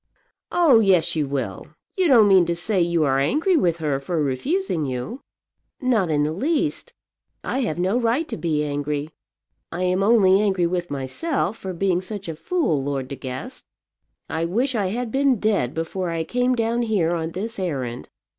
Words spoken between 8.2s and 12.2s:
to be angry. I am only angry with myself for being